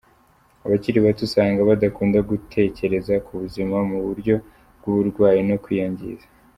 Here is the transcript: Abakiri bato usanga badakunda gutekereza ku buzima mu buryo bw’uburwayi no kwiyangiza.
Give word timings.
Abakiri 0.65 0.97
bato 1.05 1.21
usanga 1.27 1.67
badakunda 1.69 2.19
gutekereza 2.29 3.13
ku 3.25 3.31
buzima 3.41 3.77
mu 3.89 3.99
buryo 4.05 4.35
bw’uburwayi 4.77 5.41
no 5.49 5.57
kwiyangiza. 5.63 6.25